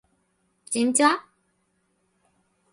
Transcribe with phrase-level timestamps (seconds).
[0.71, 1.09] ちんちゃ？